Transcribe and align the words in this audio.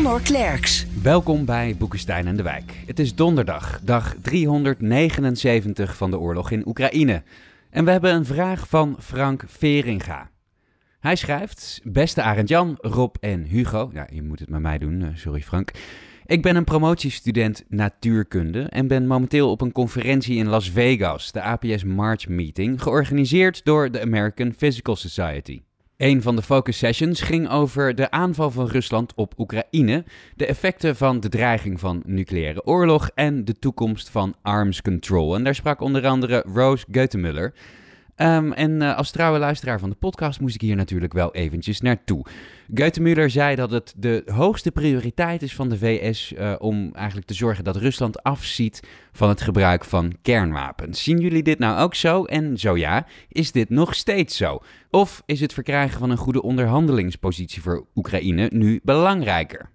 Klerks. 0.00 0.86
Welkom 1.02 1.44
bij 1.44 1.74
Boekenstein 1.78 2.26
en 2.26 2.36
de 2.36 2.42
Wijk. 2.42 2.72
Het 2.86 2.98
is 2.98 3.14
donderdag, 3.14 3.80
dag 3.82 4.14
379 4.22 5.96
van 5.96 6.10
de 6.10 6.18
oorlog 6.18 6.50
in 6.50 6.68
Oekraïne. 6.68 7.22
En 7.70 7.84
we 7.84 7.90
hebben 7.90 8.14
een 8.14 8.24
vraag 8.24 8.68
van 8.68 8.96
Frank 9.00 9.44
Veringa. 9.46 10.30
Hij 11.00 11.16
schrijft: 11.16 11.80
Beste 11.84 12.22
Arend-Jan, 12.22 12.76
Rob 12.80 13.14
en 13.20 13.42
Hugo. 13.42 13.90
Ja, 13.92 14.06
je 14.12 14.22
moet 14.22 14.38
het 14.38 14.48
met 14.48 14.60
mij 14.60 14.78
doen, 14.78 15.02
eh, 15.02 15.08
sorry 15.14 15.42
Frank. 15.42 15.70
Ik 16.26 16.42
ben 16.42 16.56
een 16.56 16.64
promotiestudent 16.64 17.64
natuurkunde 17.68 18.62
en 18.62 18.86
ben 18.86 19.06
momenteel 19.06 19.50
op 19.50 19.60
een 19.60 19.72
conferentie 19.72 20.36
in 20.36 20.48
Las 20.48 20.70
Vegas, 20.70 21.32
de 21.32 21.42
APS 21.42 21.84
March 21.84 22.28
Meeting, 22.28 22.82
georganiseerd 22.82 23.64
door 23.64 23.90
de 23.90 24.00
American 24.00 24.52
Physical 24.56 24.96
Society. 24.96 25.60
Een 26.00 26.22
van 26.22 26.36
de 26.36 26.42
focus 26.42 26.78
sessions 26.78 27.20
ging 27.20 27.48
over 27.48 27.94
de 27.94 28.10
aanval 28.10 28.50
van 28.50 28.66
Rusland 28.66 29.12
op 29.14 29.34
Oekraïne, 29.38 30.04
de 30.36 30.46
effecten 30.46 30.96
van 30.96 31.20
de 31.20 31.28
dreiging 31.28 31.80
van 31.80 32.02
nucleaire 32.06 32.64
oorlog 32.64 33.10
en 33.14 33.44
de 33.44 33.58
toekomst 33.58 34.10
van 34.10 34.34
arms 34.42 34.82
control. 34.82 35.34
En 35.34 35.44
daar 35.44 35.54
sprak 35.54 35.80
onder 35.80 36.06
andere 36.06 36.44
Rose 36.54 36.84
Geutemuller. 36.90 37.52
Um, 38.22 38.52
en 38.52 38.82
uh, 38.82 38.96
als 38.96 39.10
trouwe 39.10 39.38
luisteraar 39.38 39.78
van 39.78 39.90
de 39.90 39.96
podcast 39.96 40.40
moest 40.40 40.54
ik 40.54 40.60
hier 40.60 40.76
natuurlijk 40.76 41.12
wel 41.12 41.34
eventjes 41.34 41.80
naartoe. 41.80 42.24
Geutemuller 42.74 43.30
zei 43.30 43.56
dat 43.56 43.70
het 43.70 43.94
de 43.96 44.22
hoogste 44.26 44.70
prioriteit 44.70 45.42
is 45.42 45.54
van 45.54 45.68
de 45.68 45.78
VS 45.78 46.32
uh, 46.32 46.54
om 46.58 46.90
eigenlijk 46.94 47.26
te 47.26 47.34
zorgen 47.34 47.64
dat 47.64 47.76
Rusland 47.76 48.22
afziet 48.22 48.82
van 49.12 49.28
het 49.28 49.40
gebruik 49.40 49.84
van 49.84 50.12
kernwapens. 50.22 51.02
Zien 51.02 51.18
jullie 51.18 51.42
dit 51.42 51.58
nou 51.58 51.80
ook 51.80 51.94
zo? 51.94 52.24
En 52.24 52.58
zo 52.58 52.76
ja, 52.76 53.06
is 53.28 53.52
dit 53.52 53.70
nog 53.70 53.94
steeds 53.94 54.36
zo? 54.36 54.58
Of 54.90 55.22
is 55.26 55.40
het 55.40 55.52
verkrijgen 55.52 55.98
van 55.98 56.10
een 56.10 56.16
goede 56.16 56.42
onderhandelingspositie 56.42 57.62
voor 57.62 57.86
Oekraïne 57.94 58.48
nu 58.52 58.80
belangrijker? 58.82 59.70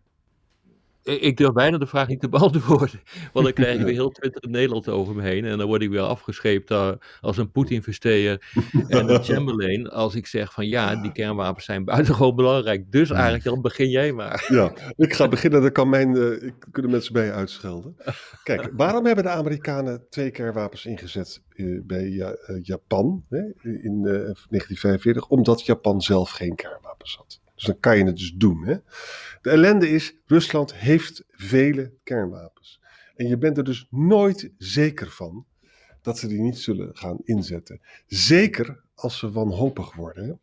Ik 1.06 1.38
durf 1.38 1.52
bijna 1.52 1.78
de 1.78 1.86
vraag 1.86 2.08
niet 2.08 2.20
te 2.20 2.30
beantwoorden. 2.36 3.02
Want 3.34 3.46
dan 3.46 3.54
krijg 3.54 3.80
ik 3.80 3.86
weer 3.86 3.94
heel 3.94 4.12
Twitter 4.12 4.44
in 4.44 4.52
Nederland 4.52 4.90
over 4.90 5.16
me 5.16 5.22
heen. 5.22 5.46
En 5.46 5.58
dan 5.58 5.68
word 5.68 5.82
ik 5.82 5.90
weer 5.90 6.02
afgescheept 6.02 6.72
uh, 6.72 6.92
als 7.22 7.38
een 7.38 7.52
Poetin-versteer 7.52 8.42
en 8.88 9.10
een 9.10 9.24
Chamberlain. 9.30 9.90
Als 9.90 10.16
ik 10.16 10.28
zeg 10.28 10.54
van 10.54 10.68
ja, 10.68 10.96
die 10.96 11.12
kernwapens 11.12 11.66
zijn 11.66 11.86
buitengewoon 11.86 12.36
belangrijk. 12.36 12.92
Dus 12.92 13.10
eigenlijk, 13.10 13.44
dan 13.44 13.62
begin 13.62 13.90
jij 13.90 14.12
maar. 14.12 14.46
Ja, 14.48 14.74
ik 14.96 15.14
ga 15.14 15.28
beginnen. 15.28 15.62
Dan 15.62 15.72
kan 15.72 15.90
mijn, 15.90 16.16
uh, 16.16 16.52
kunnen 16.72 16.92
mensen 16.92 17.14
bij 17.14 17.26
je 17.26 17.32
uitschelden. 17.32 17.96
Kijk, 18.44 18.70
waarom 18.78 19.06
hebben 19.06 19.24
de 19.24 19.30
Amerikanen 19.30 20.06
twee 20.10 20.32
kernwapens 20.32 20.86
ingezet 20.86 21.42
uh, 21.56 21.82
bij 21.84 22.36
Japan 22.62 23.26
hè, 23.30 23.40
in 23.62 24.02
1945? 24.04 25.28
Omdat 25.28 25.66
Japan 25.66 26.02
zelf 26.02 26.30
geen 26.30 26.56
kernwapens 26.56 27.16
had. 27.16 27.44
Dus 27.66 27.74
dan 27.74 27.92
kan 27.92 27.98
je 27.98 28.06
het 28.06 28.18
dus 28.18 28.34
doen. 28.34 28.66
Hè? 28.66 28.76
De 29.42 29.50
ellende 29.50 29.90
is, 29.90 30.16
Rusland 30.26 30.76
heeft 30.76 31.24
vele 31.30 31.94
kernwapens. 32.04 32.82
En 33.16 33.28
je 33.28 33.38
bent 33.38 33.58
er 33.58 33.64
dus 33.64 33.88
nooit 33.90 34.52
zeker 34.58 35.12
van 35.12 35.46
dat 36.02 36.18
ze 36.18 36.28
die 36.28 36.42
niet 36.42 36.58
zullen 36.58 36.96
gaan 36.98 37.18
inzetten. 37.24 37.82
Zeker 38.08 38.84
als 38.96 39.18
ze 39.18 39.32
wanhopig 39.32 39.94
worden. 39.94 40.40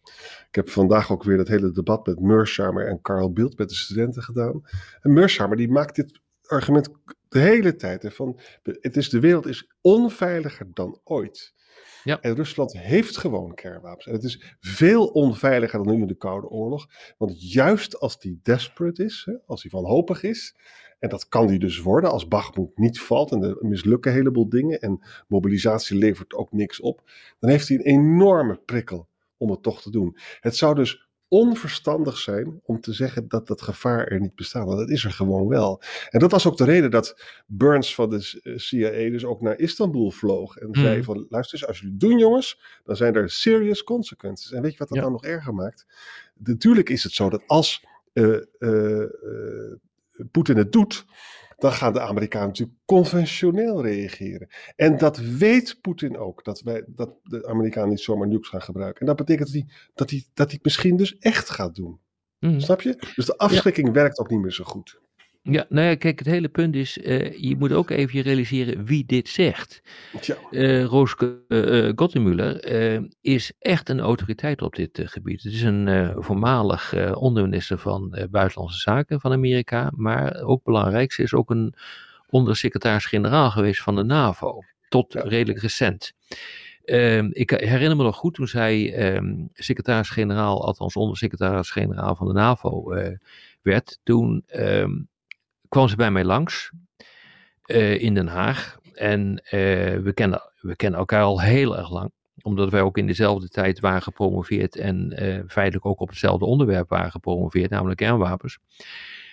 Ik 0.49 0.55
heb 0.55 0.71
vandaag 0.71 1.13
ook 1.13 1.23
weer 1.23 1.37
dat 1.37 1.49
hele 1.49 1.73
debat 1.73 2.07
met 2.07 2.21
Mersheimer 2.21 2.87
en 2.87 3.01
Carl 3.01 3.33
Bildt 3.33 3.59
met 3.59 3.69
de 3.69 3.75
studenten 3.75 4.23
gedaan. 4.23 4.63
En 5.01 5.57
die 5.57 5.71
maakt 5.71 5.97
dit 5.97 6.21
argument 6.47 6.89
de 7.29 7.39
hele 7.39 7.77
tijd. 7.77 8.03
Hè, 8.03 8.11
van, 8.11 8.39
het 8.63 8.97
is, 8.97 9.09
de 9.09 9.21
wereld 9.21 9.47
is 9.47 9.71
onveiliger 9.81 10.67
dan 10.73 11.01
ooit. 11.05 11.55
Ja. 12.05 12.21
En 12.21 12.35
Rusland 12.35 12.79
heeft 12.79 13.17
gewoon 13.17 13.55
kernwapens. 13.55 14.07
En 14.07 14.13
het 14.13 14.25
is 14.25 14.57
veel 14.61 15.07
onveiliger 15.07 15.85
dan 15.85 15.95
nu 15.95 16.01
in 16.01 16.07
de 16.07 16.15
Koude 16.15 16.49
Oorlog. 16.49 16.87
Want 17.19 17.53
juist 17.53 18.01
als 18.01 18.19
die 18.19 18.41
desperate 18.43 19.05
is, 19.05 19.23
hè, 19.25 19.35
als 19.47 19.63
hij 19.63 19.71
wanhopig 19.71 20.23
is, 20.23 20.57
en 20.99 21.09
dat 21.09 21.29
kan 21.29 21.47
die 21.47 21.59
dus 21.59 21.79
worden 21.79 22.11
als 22.11 22.29
Bakhmut 22.29 22.79
niet 22.79 23.01
valt 23.01 23.33
en 23.33 23.43
er 23.43 23.57
mislukken 23.61 24.11
een 24.11 24.17
heleboel 24.17 24.49
dingen 24.49 24.81
en 24.81 25.01
mobilisatie 25.29 25.99
levert 25.99 26.35
ook 26.35 26.53
niks 26.53 26.81
op, 26.81 27.11
dan 27.39 27.51
heeft 27.51 27.69
hij 27.69 27.77
een 27.77 27.85
enorme 27.85 28.61
prikkel 28.65 29.09
om 29.37 29.51
het 29.51 29.63
toch 29.63 29.83
te 29.83 29.91
doen. 29.91 30.17
Het 30.41 30.57
zou 30.57 30.75
dus 30.75 31.11
onverstandig 31.33 32.19
zijn 32.19 32.61
om 32.65 32.81
te 32.81 32.93
zeggen 32.93 33.29
dat 33.29 33.47
dat 33.47 33.63
gevaar 33.63 34.07
er 34.07 34.21
niet 34.21 34.35
bestaat. 34.35 34.67
Want 34.67 34.79
dat 34.79 34.91
is 34.91 35.05
er 35.05 35.11
gewoon 35.11 35.49
wel. 35.49 35.83
En 36.11 36.21
dat 36.21 36.31
was 36.31 36.47
ook 36.47 36.57
de 36.57 36.65
reden 36.65 36.91
dat 36.91 37.23
Burns 37.47 37.95
van 37.95 38.11
de 38.11 38.21
CIA 38.57 39.11
dus 39.11 39.25
ook 39.25 39.41
naar 39.41 39.59
Istanbul 39.59 40.11
vloog. 40.11 40.57
En 40.57 40.69
zei 40.73 40.95
hmm. 40.95 41.05
van, 41.05 41.27
luister 41.29 41.59
eens, 41.59 41.67
als 41.67 41.79
jullie 41.79 41.93
het 41.93 42.01
doen 42.01 42.19
jongens, 42.19 42.61
dan 42.85 42.97
zijn 42.97 43.15
er 43.15 43.31
serious 43.31 43.85
consequences. 43.85 44.53
En 44.53 44.63
weet 44.63 44.73
je 44.73 44.79
wat 44.79 44.89
dat 44.89 44.97
ja. 44.97 45.03
dan 45.03 45.13
nog 45.13 45.25
erger 45.25 45.55
maakt? 45.55 45.87
Natuurlijk 46.35 46.89
is 46.89 47.03
het 47.03 47.13
zo 47.13 47.31
dat 47.31 47.43
als 47.47 47.85
uh, 48.13 48.41
uh, 48.59 49.05
Poetin 50.31 50.57
het 50.57 50.73
doet, 50.73 51.05
dan 51.63 51.73
gaan 51.73 51.93
de 51.93 52.01
Amerikanen 52.01 52.49
natuurlijk 52.49 52.79
conventioneel 52.85 53.83
reageren. 53.83 54.49
En 54.77 54.99
dat 54.99 55.17
weet 55.19 55.79
Poetin 55.81 56.17
ook, 56.19 56.45
dat, 56.45 56.61
wij, 56.61 56.85
dat 56.87 57.15
de 57.23 57.47
Amerikanen 57.47 57.89
niet 57.89 58.01
zomaar 58.01 58.29
nukes 58.29 58.49
gaan 58.49 58.63
gebruiken. 58.63 59.01
En 59.01 59.07
dat 59.07 59.17
betekent 59.17 59.53
dat 59.53 59.61
hij, 59.61 59.73
dat 59.95 60.11
hij, 60.11 60.25
dat 60.35 60.47
hij 60.47 60.55
het 60.55 60.65
misschien 60.65 60.97
dus 60.97 61.19
echt 61.19 61.51
gaat 61.51 61.75
doen. 61.75 62.01
Mm. 62.39 62.61
Snap 62.61 62.81
je? 62.81 62.97
Dus 63.15 63.27
de 63.27 63.37
afschrikking 63.37 63.87
ja. 63.87 63.93
werkt 63.93 64.19
ook 64.19 64.31
niet 64.31 64.41
meer 64.41 64.53
zo 64.53 64.65
goed. 64.65 65.01
Ja, 65.43 65.67
nou 65.69 65.89
ja, 65.89 65.95
kijk, 65.95 66.19
het 66.19 66.29
hele 66.29 66.49
punt 66.49 66.75
is, 66.75 66.99
uh, 66.99 67.33
je 67.33 67.57
moet 67.57 67.73
ook 67.73 67.91
even 67.91 68.21
realiseren 68.21 68.85
wie 68.85 69.05
dit 69.07 69.29
zegt. 69.29 69.83
Ja. 70.21 70.37
Uh, 70.51 70.85
Roos 70.85 71.15
uh, 71.49 71.93
Gottemuller 71.95 72.67
is 73.21 73.53
echt 73.59 73.89
een 73.89 74.01
autoriteit 74.01 74.63
op 74.63 74.75
dit 74.75 75.01
gebied. 75.05 75.43
Het 75.43 75.53
is 75.53 75.63
een 75.63 76.15
voormalig 76.23 77.15
onderminister 77.15 77.79
van 77.79 78.27
Buitenlandse 78.31 78.81
Zaken 78.81 79.21
van 79.21 79.33
Amerika, 79.33 79.93
maar 79.97 80.43
ook 80.43 80.65
belangrijk, 80.65 81.13
ze 81.13 81.23
is 81.23 81.35
ook 81.35 81.51
een 81.51 81.75
ondersecretaris-generaal 82.29 83.51
geweest 83.51 83.83
van 83.83 83.97
de 83.97 84.05
NAVO, 84.05 84.63
tot 84.89 85.13
ja. 85.13 85.21
redelijk 85.21 85.61
recent. 85.61 86.13
Uh, 86.85 87.23
ik 87.23 87.51
herinner 87.51 87.97
me 87.97 88.03
nog 88.03 88.17
goed 88.17 88.35
toen 88.35 88.49
zij 88.49 88.99
um, 89.15 89.49
secretaris-generaal, 89.53 90.67
althans 90.67 90.97
ondersecretaris-generaal 90.97 92.17
van 92.17 92.27
de 92.27 92.33
NAVO 92.33 92.95
uh, 92.95 93.09
werd. 93.63 93.99
Toen 94.03 94.45
um, 94.55 95.09
kwam 95.73 95.89
ze 95.89 95.97
bij 95.97 96.11
mij 96.11 96.25
langs 96.25 96.71
uh, 97.67 98.03
in 98.03 98.15
Den 98.15 98.27
Haag. 98.27 98.79
En 98.95 99.43
uh, 99.45 99.51
we, 100.03 100.11
kennen, 100.15 100.53
we 100.61 100.77
kennen 100.77 100.99
elkaar 100.99 101.23
al 101.23 101.41
heel 101.41 101.77
erg 101.79 101.91
lang. 101.91 102.11
Omdat 102.43 102.71
wij 102.71 102.81
ook 102.81 102.99
in 102.99 103.07
dezelfde 103.07 103.49
tijd 103.49 103.81
waren 103.81 104.03
gepromoveerd. 104.03 104.77
En 104.77 105.23
uh, 105.23 105.41
feitelijk 105.49 105.87
ook 105.87 106.01
op 106.01 106.09
hetzelfde 106.09 106.45
onderwerp 106.45 106.89
waren 106.89 107.11
gepromoveerd, 107.11 107.71
namelijk 107.71 107.99
kernwapens. 107.99 108.59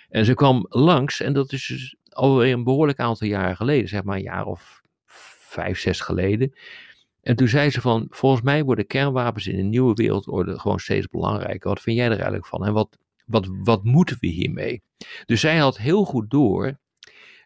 En 0.08 0.24
ze 0.24 0.34
kwam 0.34 0.66
langs, 0.68 1.20
en 1.20 1.32
dat 1.32 1.52
is 1.52 1.66
dus 1.66 1.96
alweer 2.08 2.52
een 2.52 2.64
behoorlijk 2.64 2.98
aantal 2.98 3.26
jaren 3.26 3.56
geleden, 3.56 3.88
zeg 3.88 4.02
maar 4.02 4.16
een 4.16 4.22
jaar 4.22 4.46
of 4.46 4.80
vijf, 5.06 5.78
zes 5.78 6.00
geleden. 6.00 6.54
En 7.22 7.36
toen 7.36 7.48
zei 7.48 7.70
ze 7.70 7.80
van, 7.80 8.06
volgens 8.10 8.42
mij 8.42 8.64
worden 8.64 8.86
kernwapens 8.86 9.46
in 9.46 9.58
een 9.58 9.68
nieuwe 9.68 9.94
wereldorde 9.94 10.58
gewoon 10.58 10.80
steeds 10.80 11.06
belangrijker. 11.06 11.68
Wat 11.68 11.80
vind 11.80 11.96
jij 11.96 12.06
er 12.06 12.12
eigenlijk 12.12 12.46
van? 12.46 12.66
En 12.66 12.72
wat, 12.72 12.98
wat, 13.30 13.48
wat 13.62 13.84
moeten 13.84 14.16
we 14.20 14.26
hiermee? 14.26 14.82
Dus 15.26 15.40
zij 15.40 15.56
had 15.56 15.78
heel 15.78 16.04
goed 16.04 16.30
door 16.30 16.78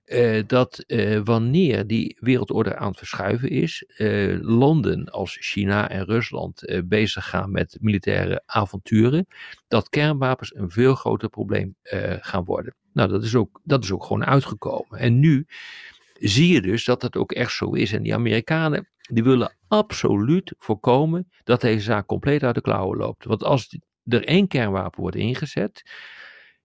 uh, 0.04 0.42
dat 0.46 0.84
uh, 0.86 1.20
wanneer 1.24 1.86
die 1.86 2.16
wereldorde 2.20 2.76
aan 2.76 2.88
het 2.88 2.98
verschuiven 2.98 3.50
is, 3.50 3.84
uh, 3.96 4.38
landen 4.40 5.04
als 5.04 5.36
China 5.40 5.88
en 5.90 6.04
Rusland 6.04 6.82
bezig 6.84 7.28
gaan 7.28 7.50
met 7.50 7.78
militaire 7.80 8.42
avonturen, 8.46 9.26
dat 9.68 9.88
kernwapens 9.88 10.54
een 10.54 10.70
veel 10.70 10.94
groter 10.94 11.28
probleem 11.28 11.76
gaan 12.20 12.44
worden. 12.44 12.74
Nou, 12.92 13.08
dat 13.08 13.24
is, 13.24 13.34
ook, 13.34 13.60
dat 13.64 13.84
is 13.84 13.92
ook 13.92 14.04
gewoon 14.04 14.24
uitgekomen. 14.24 14.98
En 14.98 15.18
nu 15.18 15.46
zie 16.18 16.52
je 16.52 16.60
dus 16.60 16.84
dat 16.84 17.00
dat 17.00 17.16
ook 17.16 17.32
echt 17.32 17.52
zo 17.52 17.70
is. 17.70 17.92
En 17.92 18.02
die 18.02 18.14
Amerikanen, 18.14 18.88
die 18.98 19.24
willen 19.24 19.56
absoluut 19.68 20.54
voorkomen 20.58 21.30
dat 21.44 21.60
deze 21.60 21.84
zaak 21.84 22.06
compleet 22.06 22.42
uit 22.42 22.54
de 22.54 22.60
klauwen 22.60 22.98
loopt. 22.98 23.24
Want 23.24 23.44
als 23.44 23.78
er 24.06 24.24
één 24.24 24.48
kernwapen 24.48 25.00
wordt 25.00 25.16
ingezet, 25.16 25.82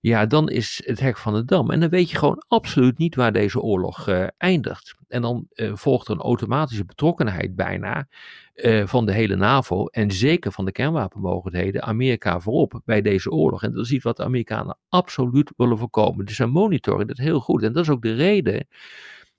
ja, 0.02 0.26
dan 0.26 0.50
is 0.50 0.82
het 0.86 1.00
hek 1.00 1.18
van 1.18 1.34
de 1.34 1.46
dam. 1.46 1.72
En 1.72 1.80
dan 1.80 1.90
weet 1.90 2.10
je 2.10 2.18
gewoon 2.18 2.44
absoluut 2.48 2.98
niet 2.98 3.16
waar 3.16 3.34
deze 3.34 3.62
oorlog 3.62 4.08
uh, 4.08 4.28
eindigt. 4.38 4.96
En 5.08 5.22
dan 5.22 5.48
uh, 5.54 5.76
volgt 5.76 6.08
er 6.08 6.14
een 6.14 6.22
automatische 6.22 6.86
betrokkenheid 6.86 7.56
bijna 7.56 8.08
uh, 8.56 8.88
van 8.88 9.06
de 9.06 9.14
hele 9.14 9.36
NAVO 9.36 9.86
en 9.86 10.12
zeker 10.12 10.52
van 10.52 10.66
de 10.66 10.72
kernwapenmogelijkheden 10.72 11.84
Amerika 11.84 12.40
voorop 12.40 12.82
bij 12.86 13.02
deze 13.02 13.32
oorlog. 13.32 13.64
En 13.64 13.74
dat 13.74 13.86
is 13.86 13.92
iets 13.92 14.04
wat 14.04 14.18
de 14.18 14.24
Amerikanen 14.24 14.78
absoluut 14.90 15.52
willen 15.58 15.78
voorkomen. 15.78 16.26
Dus 16.26 16.36
zij 16.36 16.46
monitoren 16.46 17.08
dat 17.08 17.18
heel 17.18 17.40
goed. 17.40 17.64
En 17.64 17.74
dat 17.74 17.84
is 17.84 17.90
ook 17.90 18.02
de 18.02 18.14
reden 18.14 18.68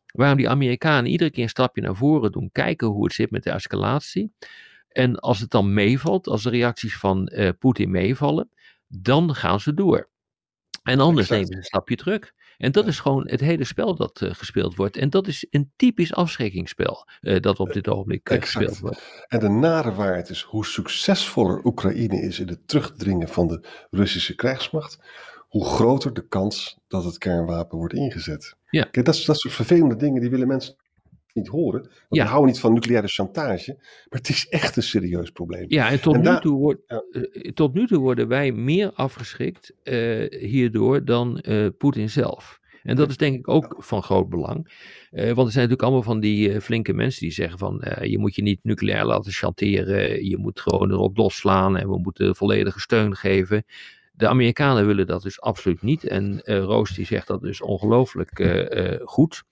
waarom 0.07 0.37
die 0.37 0.49
Amerikanen 0.49 1.11
iedere 1.11 1.31
keer 1.31 1.43
een 1.43 1.49
stapje 1.49 1.83
naar 1.83 1.97
voren 1.97 2.33
doen, 2.33 2.49
kijken 2.53 2.87
hoe 2.87 3.05
het 3.05 3.13
zit 3.13 3.31
met 3.31 3.43
de 3.43 3.51
escalatie. 3.51 4.33
En 4.91 5.19
als 5.19 5.39
het 5.39 5.51
dan 5.51 5.75
meevalt, 5.75 6.27
als 6.27 6.43
de 6.43 6.51
reacties 6.51 6.97
van 6.97 7.33
Poetin 7.59 7.91
meevallen, 7.91 8.51
dan 8.87 9.35
gaan 9.35 9.61
ze 9.61 9.75
door. 9.75 10.11
En 10.83 11.01
anders 11.01 11.31
exact. 11.31 11.31
nemen 11.31 11.47
ze 11.47 11.57
een 11.57 11.65
stapje 11.65 11.97
terug. 11.97 12.33
En 12.61 12.73
dat 12.73 12.87
is 12.87 13.01
gewoon 13.01 13.29
het 13.29 13.41
hele 13.41 13.65
spel 13.65 13.97
dat 13.97 14.21
uh, 14.21 14.35
gespeeld 14.35 14.75
wordt. 14.75 14.97
En 14.97 15.11
dat 15.11 15.27
is 15.27 15.47
een 15.51 15.73
typisch 15.77 16.15
afschrikkingsspel 16.15 17.07
uh, 17.21 17.41
dat 17.41 17.59
op 17.59 17.73
dit 17.73 17.89
ogenblik 17.89 18.29
gespeeld 18.33 18.79
wordt. 18.79 19.25
En 19.29 19.39
de 19.39 19.49
nare 19.49 19.93
waarheid 19.93 20.29
is 20.29 20.43
hoe 20.43 20.67
succesvoller 20.67 21.65
Oekraïne 21.65 22.21
is 22.21 22.39
in 22.39 22.49
het 22.49 22.69
terugdringen 22.69 23.29
van 23.29 23.47
de 23.47 23.65
Russische 23.91 24.35
krijgsmacht, 24.35 24.99
hoe 25.49 25.65
groter 25.65 26.13
de 26.13 26.29
kans 26.29 26.79
dat 26.89 27.05
het 27.05 27.19
kernwapen 27.19 27.79
wordt 27.79 27.95
ingezet. 27.95 28.57
Ja. 28.71 28.85
Kijk, 28.85 29.07
dat, 29.07 29.23
dat 29.27 29.39
soort 29.39 29.55
vervelende 29.55 29.97
dingen 29.97 30.21
die 30.21 30.31
willen 30.31 30.49
mensen 30.49 30.77
niet 31.35 31.49
horen. 31.49 31.81
Want 31.81 31.95
ja. 32.09 32.23
we 32.23 32.29
houden 32.29 32.51
niet 32.51 32.61
van 32.61 32.73
nucleaire 32.73 33.09
chantage. 33.09 33.75
Maar 33.79 34.19
het 34.19 34.29
is 34.29 34.49
echt 34.49 34.77
een 34.77 34.83
serieus 34.83 35.31
probleem. 35.31 35.65
Ja, 35.69 35.91
en 35.91 36.01
tot, 36.01 36.23
nu, 36.23 36.39
toe 36.41 36.59
wordt, 36.59 36.81
ja. 36.87 37.05
uh, 37.11 37.53
tot 37.53 37.75
nu 37.75 37.87
toe 37.87 37.99
worden 37.99 38.29
wij 38.29 38.53
meer 38.53 38.93
afgeschrikt 38.93 39.73
uh, 39.85 40.41
hierdoor 40.41 41.05
dan 41.05 41.43
uh, 41.43 41.67
Poetin 41.79 42.11
zelf. 42.11 42.59
En 42.83 42.97
dat 42.97 43.11
is 43.11 43.17
denk 43.17 43.39
ik 43.39 43.49
ook 43.49 43.77
van 43.79 44.03
groot 44.03 44.29
belang. 44.29 44.55
want 45.11 45.27
er 45.27 45.35
zijn 45.35 45.45
natuurlijk 45.45 45.83
allemaal 45.83 46.03
van 46.03 46.21
die 46.21 46.61
flinke 46.61 46.93
mensen 46.93 47.21
die 47.21 47.33
zeggen 47.33 47.59
van 47.59 47.85
je 48.01 48.19
moet 48.19 48.35
je 48.35 48.43
niet 48.43 48.59
nucleair 48.63 49.05
laten 49.05 49.33
chanteren. 49.33 50.25
Je 50.25 50.37
moet 50.37 50.61
gewoon 50.61 50.91
erop 50.91 51.17
losslaan 51.17 51.77
en 51.77 51.89
we 51.89 51.99
moeten 51.99 52.37
volledige 52.37 52.81
steun 52.81 53.17
geven. 53.17 53.65
De 54.13 54.29
Amerikanen 54.29 54.87
willen 54.87 55.07
dat 55.07 55.23
dus 55.23 55.41
absoluut 55.41 55.83
niet. 55.83 56.05
En 56.05 56.41
Roos 56.45 56.95
die 56.95 57.07
zegt 57.07 57.27
dat 57.27 57.41
dus 57.41 57.61
ongelooflijk 57.61 58.61
goed. 59.05 59.45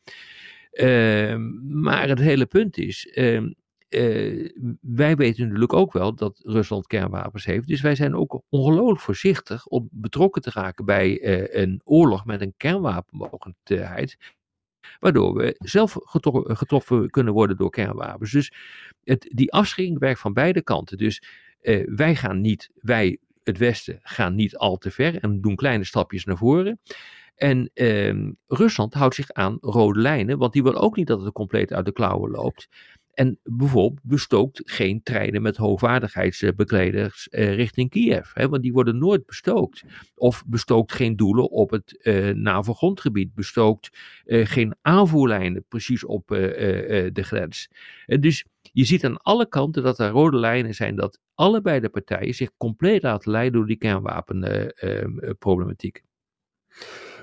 Uh, 0.80 1.36
maar 1.82 2.08
het 2.08 2.18
hele 2.18 2.46
punt 2.46 2.78
is, 2.78 3.12
uh, 3.14 3.50
uh, 3.88 4.48
wij 4.80 5.16
weten 5.16 5.44
natuurlijk 5.44 5.72
ook 5.72 5.92
wel 5.92 6.14
dat 6.14 6.40
Rusland 6.44 6.86
kernwapens 6.86 7.44
heeft. 7.44 7.66
Dus 7.66 7.80
wij 7.80 7.94
zijn 7.94 8.14
ook 8.14 8.42
ongelooflijk 8.48 9.00
voorzichtig 9.00 9.66
om 9.66 9.88
betrokken 9.90 10.42
te 10.42 10.50
raken 10.50 10.84
bij 10.84 11.20
eh, 11.20 11.62
een 11.62 11.80
oorlog 11.84 12.24
met 12.24 12.40
een 12.40 12.54
kernwapenmogelijkheid. 12.56 14.16
Waardoor 14.98 15.34
we 15.34 15.54
zelf 15.58 15.96
getroffen, 16.00 16.56
getroffen 16.56 17.10
kunnen 17.10 17.32
worden 17.32 17.56
door 17.56 17.70
kernwapens. 17.70 18.32
Dus 18.32 18.52
het, 19.04 19.30
die 19.34 19.52
afschrikking 19.52 19.98
werkt 19.98 20.20
van 20.20 20.32
beide 20.32 20.62
kanten. 20.62 20.98
Dus 20.98 21.22
eh, 21.60 21.86
wij 21.86 22.16
gaan 22.16 22.40
niet, 22.40 22.70
wij, 22.74 23.18
het 23.42 23.58
Westen, 23.58 23.98
gaan 24.02 24.34
niet 24.34 24.56
al 24.56 24.76
te 24.76 24.90
ver 24.90 25.18
en 25.18 25.40
doen 25.40 25.56
kleine 25.56 25.84
stapjes 25.84 26.24
naar 26.24 26.36
voren. 26.36 26.80
En 27.38 27.70
eh, 27.74 28.14
Rusland 28.46 28.94
houdt 28.94 29.14
zich 29.14 29.32
aan 29.32 29.58
rode 29.60 30.00
lijnen, 30.00 30.38
want 30.38 30.52
die 30.52 30.62
wil 30.62 30.74
ook 30.74 30.96
niet 30.96 31.06
dat 31.06 31.22
het 31.22 31.32
compleet 31.32 31.72
uit 31.72 31.84
de 31.84 31.92
klauwen 31.92 32.30
loopt. 32.30 32.68
En 33.14 33.38
bijvoorbeeld 33.42 34.00
bestookt 34.02 34.62
geen 34.64 35.02
treinen 35.02 35.42
met 35.42 35.56
hoogwaardigheidsbekleders 35.56 37.28
eh, 37.28 37.54
richting 37.54 37.90
Kiev. 37.90 38.30
Hè, 38.34 38.48
want 38.48 38.62
die 38.62 38.72
worden 38.72 38.98
nooit 38.98 39.26
bestookt. 39.26 39.84
Of 40.14 40.44
bestookt 40.46 40.92
geen 40.92 41.16
doelen 41.16 41.50
op 41.50 41.70
het 41.70 41.98
uh, 42.02 42.34
NAVO-grondgebied. 42.34 43.34
Bestookt 43.34 43.90
uh, 44.24 44.46
geen 44.46 44.74
aanvoerlijnen 44.82 45.64
precies 45.68 46.04
op 46.04 46.30
uh, 46.30 46.38
de 47.12 47.22
grens. 47.22 47.68
dus 48.06 48.44
je 48.72 48.84
ziet 48.84 49.04
aan 49.04 49.22
alle 49.22 49.48
kanten 49.48 49.82
dat 49.82 49.98
er 49.98 50.10
rode 50.10 50.36
lijnen 50.36 50.74
zijn 50.74 50.96
dat 50.96 51.20
allebei 51.34 51.80
de 51.80 51.88
partijen 51.88 52.34
zich 52.34 52.50
compleet 52.56 53.02
laten 53.02 53.30
leiden 53.30 53.52
door 53.52 53.66
die 53.66 53.76
kernwapenproblematiek. 53.76 56.02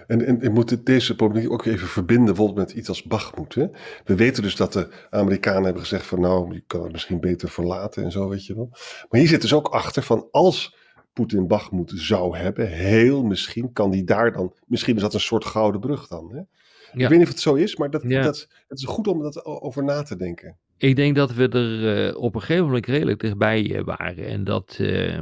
En, 0.07 0.25
en, 0.25 0.41
en 0.41 0.51
moet 0.51 0.85
deze 0.85 1.15
problematiek 1.15 1.51
ook 1.51 1.65
even 1.65 1.87
verbinden 1.87 2.25
bijvoorbeeld 2.25 2.67
met 2.67 2.77
iets 2.77 2.89
als 2.89 3.03
Bachmoed. 3.03 3.55
Hè? 3.55 3.67
We 4.05 4.15
weten 4.15 4.43
dus 4.43 4.55
dat 4.55 4.73
de 4.73 4.87
Amerikanen 5.09 5.63
hebben 5.63 5.81
gezegd 5.81 6.05
van 6.05 6.19
nou, 6.19 6.53
je 6.53 6.63
kan 6.67 6.83
het 6.83 6.91
misschien 6.91 7.19
beter 7.19 7.49
verlaten 7.49 8.03
en 8.03 8.11
zo, 8.11 8.29
weet 8.29 8.45
je 8.45 8.55
wel. 8.55 8.69
Maar 9.09 9.19
hier 9.19 9.29
zit 9.29 9.41
dus 9.41 9.53
ook 9.53 9.67
achter 9.67 10.03
van 10.03 10.27
als 10.31 10.75
Poetin 11.13 11.47
Bachmoed 11.47 11.91
zou 11.95 12.37
hebben, 12.37 12.67
heel 12.67 13.23
misschien 13.23 13.73
kan 13.73 13.91
die 13.91 14.03
daar 14.03 14.31
dan, 14.31 14.53
misschien 14.67 14.95
is 14.95 15.01
dat 15.01 15.13
een 15.13 15.19
soort 15.19 15.45
gouden 15.45 15.81
brug 15.81 16.07
dan. 16.07 16.29
Hè? 16.31 16.37
Ja. 16.37 17.03
Ik 17.03 17.09
weet 17.09 17.17
niet 17.17 17.27
of 17.27 17.33
het 17.33 17.39
zo 17.39 17.53
is, 17.53 17.75
maar 17.75 17.89
dat, 17.89 18.03
ja. 18.07 18.21
dat, 18.21 18.47
het 18.67 18.77
is 18.77 18.85
goed 18.85 19.07
om 19.07 19.21
dat 19.21 19.45
over 19.45 19.83
na 19.83 20.01
te 20.01 20.15
denken. 20.15 20.57
Ik 20.77 20.95
denk 20.95 21.15
dat 21.15 21.33
we 21.33 21.47
er 21.47 22.07
uh, 22.07 22.17
op 22.17 22.35
een 22.35 22.41
gegeven 22.41 22.65
moment 22.65 22.85
redelijk 22.85 23.19
dichtbij 23.19 23.69
uh, 23.69 23.83
waren. 23.83 24.27
En 24.27 24.43
dat, 24.43 24.77
uh, 24.81 25.19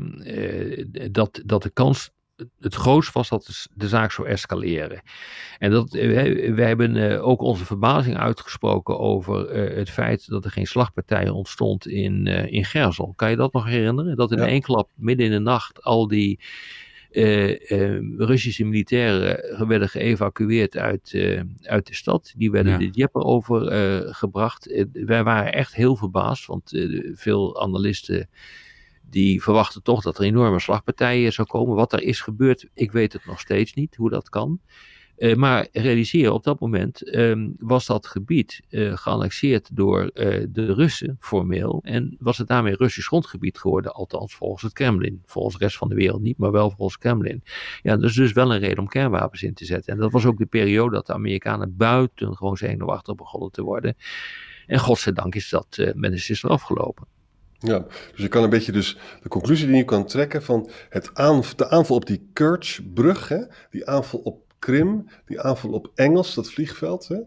dat, 1.11 1.41
dat 1.45 1.63
de 1.63 1.69
kans 1.69 2.11
het 2.59 2.75
grootst 2.75 3.13
was 3.13 3.29
dat 3.29 3.67
de 3.73 3.87
zaak 3.87 4.11
zou 4.11 4.27
escaleren. 4.27 5.01
En 5.57 5.71
dat, 5.71 5.93
eh, 5.93 6.53
we 6.55 6.63
hebben 6.63 6.95
eh, 6.95 7.27
ook 7.27 7.41
onze 7.41 7.65
verbazing 7.65 8.17
uitgesproken 8.17 8.99
over 8.99 9.47
eh, 9.47 9.77
het 9.77 9.89
feit 9.89 10.27
dat 10.27 10.45
er 10.45 10.51
geen 10.51 10.67
slagpartij 10.67 11.29
ontstond 11.29 11.87
in, 11.87 12.27
in 12.27 12.65
Gerzel. 12.65 13.13
Kan 13.15 13.29
je 13.29 13.35
dat 13.35 13.53
nog 13.53 13.65
herinneren? 13.65 14.15
Dat 14.15 14.31
in 14.31 14.37
ja. 14.37 14.47
één 14.47 14.61
klap 14.61 14.89
midden 14.95 15.25
in 15.25 15.31
de 15.31 15.39
nacht 15.39 15.83
al 15.83 16.07
die 16.07 16.39
Russische 18.17 18.65
militairen 18.65 19.67
werden 19.67 19.89
geëvacueerd 19.89 20.77
uit, 20.77 21.17
uit 21.61 21.87
de 21.87 21.95
stad. 21.95 22.33
Die 22.37 22.51
werden 22.51 22.71
ja. 22.71 22.77
de 22.77 22.89
Dieppe 22.89 23.19
overgebracht. 23.19 24.85
wij 24.91 25.23
waren 25.23 25.53
echt 25.53 25.75
heel 25.75 25.95
verbaasd, 25.95 26.45
want 26.45 26.71
veel 27.13 27.61
analisten 27.61 28.29
die 29.13 29.43
verwachten 29.43 29.83
toch 29.83 30.01
dat 30.01 30.17
er 30.17 30.23
enorme 30.23 30.59
slagpartijen 30.59 31.33
zou 31.33 31.47
komen. 31.47 31.75
Wat 31.75 31.93
er 31.93 32.01
is 32.01 32.21
gebeurd, 32.21 32.67
ik 32.73 32.91
weet 32.91 33.13
het 33.13 33.25
nog 33.25 33.39
steeds 33.39 33.73
niet, 33.73 33.95
hoe 33.95 34.09
dat 34.09 34.29
kan. 34.29 34.59
Uh, 35.17 35.35
maar 35.35 35.67
realiseer, 35.71 36.31
op 36.31 36.43
dat 36.43 36.59
moment 36.59 37.15
um, 37.15 37.55
was 37.59 37.85
dat 37.85 38.07
gebied 38.07 38.61
uh, 38.69 38.97
geannexeerd 38.97 39.75
door 39.75 40.01
uh, 40.03 40.45
de 40.49 40.73
Russen 40.73 41.17
formeel. 41.19 41.79
En 41.83 42.15
was 42.19 42.37
het 42.37 42.47
daarmee 42.47 42.75
Russisch 42.75 43.07
grondgebied 43.07 43.57
geworden, 43.57 43.93
althans 43.93 44.35
volgens 44.35 44.61
het 44.61 44.73
Kremlin. 44.73 45.21
Volgens 45.25 45.57
de 45.57 45.63
rest 45.63 45.77
van 45.77 45.89
de 45.89 45.95
wereld 45.95 46.21
niet, 46.21 46.37
maar 46.37 46.51
wel 46.51 46.69
volgens 46.69 46.93
het 46.93 47.01
Kremlin. 47.01 47.43
Ja, 47.81 47.95
dat 47.95 48.09
is 48.09 48.15
dus 48.15 48.31
wel 48.31 48.53
een 48.53 48.59
reden 48.59 48.79
om 48.79 48.87
kernwapens 48.87 49.43
in 49.43 49.53
te 49.53 49.65
zetten. 49.65 49.93
En 49.93 49.99
dat 49.99 50.11
was 50.11 50.25
ook 50.25 50.37
de 50.37 50.45
periode 50.45 50.95
dat 50.95 51.07
de 51.07 51.13
Amerikanen 51.13 51.77
buiten 51.77 52.35
gewoon 52.35 52.57
zenuwachtig 52.57 53.15
begonnen 53.15 53.51
te 53.51 53.63
worden. 53.63 53.95
En 54.67 54.79
godzijdank 54.79 55.35
is 55.35 55.49
dat 55.49 55.91
met 55.95 56.11
een 56.11 56.19
sisser 56.19 56.49
afgelopen. 56.49 57.07
Ja, 57.63 57.79
dus 58.11 58.21
je 58.21 58.27
kan 58.27 58.43
een 58.43 58.49
beetje 58.49 58.71
dus 58.71 58.97
de 59.21 59.29
conclusie 59.29 59.67
die 59.67 59.75
je 59.75 59.85
kan 59.85 60.05
trekken 60.05 60.43
van 60.43 60.69
het 60.89 61.09
aanv 61.13 61.51
de 61.51 61.69
aanval 61.69 61.95
op 61.95 62.05
die 62.05 62.29
Kerch-brug, 62.33 63.27
hè, 63.27 63.43
die 63.69 63.87
aanval 63.87 64.19
op 64.19 64.41
Krim, 64.59 65.05
die 65.25 65.41
aanval 65.41 65.71
op 65.71 65.91
Engels, 65.95 66.33
dat 66.33 66.51
vliegveld, 66.51 67.07
hè, 67.07 67.19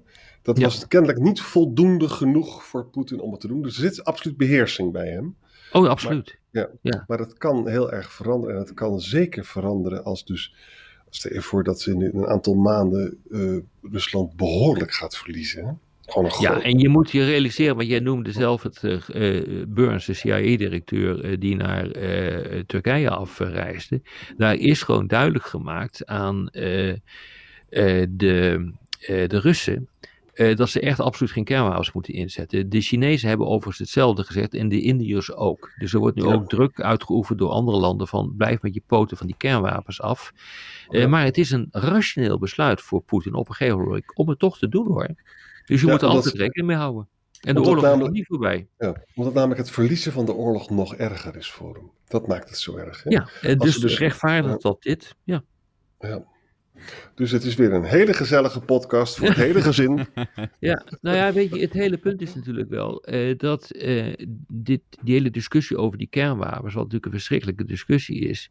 dat 0.42 0.58
ja. 0.58 0.64
was 0.64 0.88
kennelijk 0.88 1.18
niet 1.18 1.40
voldoende 1.40 2.08
genoeg 2.08 2.64
voor 2.64 2.86
Poetin 2.86 3.20
om 3.20 3.30
het 3.30 3.40
te 3.40 3.48
doen. 3.48 3.62
Dus 3.62 3.76
er 3.76 3.82
zit 3.82 4.04
absoluut 4.04 4.36
beheersing 4.36 4.92
bij 4.92 5.08
hem. 5.08 5.36
Oh, 5.72 5.88
absoluut. 5.88 6.38
Maar, 6.50 6.62
ja, 6.62 6.90
ja. 6.90 7.04
maar 7.06 7.18
dat 7.18 7.38
kan 7.38 7.68
heel 7.68 7.92
erg 7.92 8.12
veranderen 8.12 8.54
en 8.54 8.60
het 8.60 8.74
kan 8.74 9.00
zeker 9.00 9.44
veranderen 9.44 10.04
als 10.04 10.24
dus, 10.24 10.54
stel 11.10 11.32
je 11.32 11.42
voor 11.42 11.64
dat 11.64 11.80
ze 11.80 11.90
in 11.90 12.00
een 12.00 12.26
aantal 12.26 12.54
maanden 12.54 13.18
uh, 13.28 13.58
Rusland 13.82 14.36
behoorlijk 14.36 14.92
gaat 14.92 15.16
verliezen. 15.16 15.66
Hè? 15.66 15.72
Ja, 16.38 16.60
en 16.60 16.78
je 16.78 16.88
moet 16.88 17.10
je 17.10 17.24
realiseren, 17.24 17.76
want 17.76 17.88
jij 17.88 18.00
noemde 18.00 18.32
zelf 18.32 18.62
het 18.62 18.82
uh, 18.82 19.64
Burns, 19.68 20.06
de 20.06 20.14
CIA-directeur, 20.14 21.24
uh, 21.24 21.36
die 21.38 21.56
naar 21.56 21.96
uh, 21.96 22.60
Turkije 22.66 23.10
afreisde. 23.10 24.02
Daar 24.36 24.54
is 24.54 24.82
gewoon 24.82 25.06
duidelijk 25.06 25.44
gemaakt 25.44 26.06
aan 26.06 26.48
de, 26.52 27.00
de 27.68 29.38
Russen. 29.38 29.88
dat 30.34 30.68
ze 30.68 30.80
echt 30.80 31.00
absoluut 31.00 31.32
geen 31.32 31.44
kernwapens 31.44 31.92
moeten 31.92 32.14
inzetten. 32.14 32.68
De 32.68 32.80
Chinezen 32.80 33.28
hebben 33.28 33.46
overigens 33.46 33.78
hetzelfde 33.78 34.24
gezegd 34.24 34.54
en 34.54 34.68
de 34.68 34.80
Indiërs 34.80 35.32
ook. 35.32 35.72
Dus 35.78 35.92
er 35.92 35.98
wordt 35.98 36.16
nu 36.16 36.24
ja. 36.24 36.32
ook 36.32 36.48
druk 36.48 36.80
uitgeoefend 36.80 37.38
door 37.38 37.50
andere 37.50 37.78
landen 37.78 38.08
van 38.08 38.34
blijf 38.36 38.62
met 38.62 38.74
je 38.74 38.82
poten 38.86 39.16
van 39.16 39.26
die 39.26 39.36
kernwapens 39.38 40.00
af. 40.00 40.32
Maar 41.08 41.24
het 41.24 41.38
is 41.38 41.50
een 41.50 41.68
rationeel 41.70 42.38
besluit 42.38 42.80
voor 42.80 43.02
Poetin 43.02 43.34
op 43.34 43.48
een 43.48 43.54
gegeven 43.54 43.78
moment 43.78 44.16
om 44.16 44.28
het 44.28 44.38
toch 44.38 44.58
te 44.58 44.68
doen 44.68 44.86
hoor. 44.86 45.14
Dus 45.66 45.80
je 45.80 45.86
ja, 45.86 45.92
moet 45.92 46.02
er 46.02 46.08
altijd 46.08 46.34
rekening 46.34 46.66
mee 46.66 46.76
houden. 46.76 47.08
En 47.40 47.54
de 47.54 47.60
oorlog 47.60 47.84
namelijk, 47.84 48.10
is 48.10 48.18
niet 48.18 48.26
voorbij. 48.26 48.68
Ja, 48.78 49.02
omdat 49.14 49.34
namelijk 49.34 49.60
het 49.60 49.70
verliezen 49.70 50.12
van 50.12 50.26
de 50.26 50.32
oorlog 50.32 50.70
nog 50.70 50.94
erger 50.94 51.36
is 51.36 51.50
voor 51.50 51.74
hem. 51.74 51.90
Dat 52.08 52.26
maakt 52.26 52.48
het 52.48 52.58
zo 52.58 52.76
erg. 52.76 53.02
Hè? 53.02 53.10
Ja, 53.10 53.28
en 53.40 53.58
dus, 53.58 53.76
dus 53.76 53.98
rechtvaardigt 53.98 54.62
dat 54.62 54.82
dit. 54.82 55.14
Ja. 55.24 55.44
ja. 55.98 56.24
Dus 57.14 57.30
het 57.30 57.44
is 57.44 57.54
weer 57.54 57.72
een 57.72 57.84
hele 57.84 58.12
gezellige 58.12 58.60
podcast 58.60 59.16
voor 59.16 59.26
het 59.26 59.36
hele 59.36 59.62
gezin. 59.62 60.06
Ja, 60.58 60.84
nou 61.00 61.16
ja, 61.16 61.32
weet 61.32 61.54
je, 61.54 61.60
het 61.60 61.72
hele 61.72 61.96
punt 61.96 62.20
is 62.20 62.34
natuurlijk 62.34 62.68
wel 62.68 63.08
uh, 63.10 63.38
dat 63.38 63.68
uh, 63.74 64.14
dit, 64.48 64.80
die 65.02 65.14
hele 65.14 65.30
discussie 65.30 65.76
over 65.76 65.98
die 65.98 66.06
kernwapens, 66.06 66.74
wat 66.74 66.82
natuurlijk 66.82 67.04
een 67.04 67.18
verschrikkelijke 67.18 67.64
discussie 67.64 68.20
is, 68.20 68.50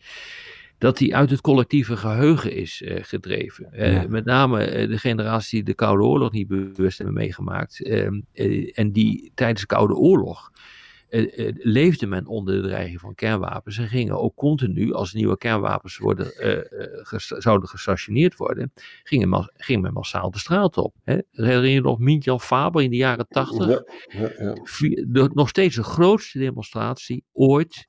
dat 0.77 0.97
die 0.97 1.15
uit 1.15 1.29
het 1.29 1.41
collectieve 1.41 1.97
geheugen 1.97 2.51
is 2.51 2.81
uh, 2.81 2.97
gedreven. 3.01 3.69
Uh, 3.73 4.03
Met 4.05 4.25
name 4.25 4.81
uh, 4.81 4.89
de 4.89 4.97
generatie 4.97 5.53
die 5.53 5.63
de 5.63 5.73
Koude 5.73 6.03
Oorlog 6.03 6.31
niet 6.31 6.47
bewust 6.47 6.97
hebben 6.97 7.15
meegemaakt. 7.15 7.83
Ehm, 7.83 8.21
en 8.73 8.91
die 8.91 9.31
tijdens 9.35 9.61
de 9.61 9.67
Koude 9.67 9.95
Oorlog 9.95 10.51
leefde 11.57 12.07
men 12.07 12.25
onder 12.25 12.61
de 12.61 12.67
dreiging 12.67 12.99
van 12.99 13.15
kernwapens. 13.15 13.77
En 13.77 13.87
gingen 13.87 14.19
ook 14.19 14.35
continu, 14.35 14.93
als 14.93 15.13
nieuwe 15.13 15.37
kernwapens 15.37 15.97
worden, 15.97 16.31
ges 17.03 17.27
zouden 17.27 17.69
gestationeerd 17.69 18.35
worden, 18.35 18.71
gingen 19.03 19.51
ging 19.53 19.81
men 19.81 19.93
massaal 19.93 20.31
de 20.31 20.39
straat 20.39 20.77
op. 20.77 20.95
Hè? 21.03 21.17
Herinner 21.31 21.69
je 21.69 21.81
nog 21.81 21.99
Mintjan 21.99 22.41
Faber 22.41 22.81
in 22.81 22.89
de 22.89 22.95
jaren 22.95 23.27
tachtig? 23.27 23.67
Ja, 23.67 23.83
ja, 24.37 24.55
ja. 25.11 25.29
Nog 25.33 25.49
steeds 25.49 25.75
de 25.75 25.83
grootste 25.83 26.39
demonstratie 26.39 27.23
ooit 27.33 27.87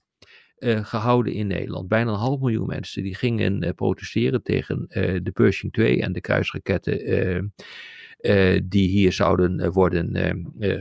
uh, 0.58 0.84
gehouden 0.84 1.32
in 1.32 1.46
Nederland. 1.46 1.88
Bijna 1.88 2.10
een 2.10 2.18
half 2.18 2.40
miljoen 2.40 2.66
mensen 2.66 3.02
die 3.02 3.14
gingen 3.14 3.64
uh, 3.64 3.70
protesteren 3.70 4.42
tegen 4.42 4.86
uh, 4.88 5.20
de 5.22 5.30
Pershing 5.30 5.72
2 5.72 6.02
en 6.02 6.12
de 6.12 6.20
kruisraketten 6.20 7.54
die 8.64 8.88
hier 8.88 9.12
zouden 9.12 9.72
worden 9.72 10.10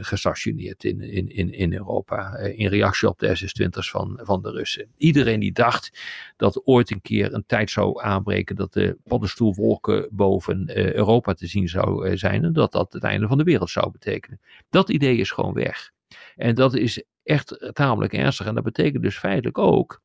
gestationeerd 0.02 0.84
in, 0.84 1.02
in, 1.02 1.30
in, 1.30 1.52
in 1.54 1.74
Europa. 1.74 2.38
in 2.38 2.68
reactie 2.68 3.08
op 3.08 3.20
de 3.20 3.36
SS-20's 3.36 3.90
van, 3.90 4.20
van 4.24 4.42
de 4.42 4.52
Russen. 4.52 4.88
Iedereen 4.98 5.40
die 5.40 5.52
dacht 5.52 6.00
dat 6.38 6.62
ooit 6.66 6.92
een 6.92 7.02
keer 7.02 7.34
een 7.34 7.46
tijd 7.46 7.70
zou 7.70 8.04
aanbreken 8.04 8.56
dat 8.56 8.74
de 8.74 8.98
paddenstoelwolken 9.04 10.08
boven 10.12 10.78
Europa 10.96 11.34
te 11.34 11.48
zien 11.48 11.68
zou 11.68 12.18
zijn 12.18 12.44
en 12.44 12.54
dat 12.54 12.72
dat 12.72 12.94
het 12.94 13.04
einde 13.04 13.28
van 13.28 13.38
de 13.38 13.44
wereld 13.44 13.70
zou 13.70 13.92
betekenen. 13.92 14.40
Dat 14.70 14.90
idee 14.90 15.18
is 15.18 15.32
gewoon 15.32 15.54
weg. 15.54 15.92
En 16.36 16.56
dat 16.56 16.76
is 16.76 17.04
echt 17.26 17.70
tamelijk 17.74 18.14
ernstig. 18.14 18.46
En 18.46 18.56
dat 18.56 18.64
betekent 18.64 19.04
dus 19.04 19.18
feitelijk 19.18 19.58
ook 19.58 20.02